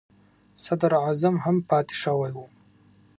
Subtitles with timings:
[0.63, 2.37] صدر اعظم هم پاتې شوی و.